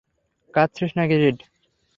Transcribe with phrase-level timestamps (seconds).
[0.53, 1.37] কাঁদছিস নাকি, রীড?